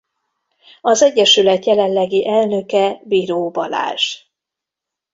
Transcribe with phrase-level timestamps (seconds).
[0.81, 4.15] Az egyesület jelenlegi elnöke Biró Balázs.